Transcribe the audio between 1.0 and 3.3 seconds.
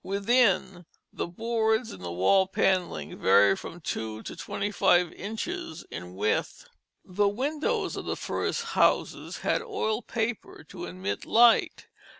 the boards in the wall panelling